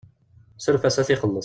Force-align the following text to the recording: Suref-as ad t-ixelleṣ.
Suref-as 0.63 0.97
ad 0.97 1.05
t-ixelleṣ. 1.07 1.39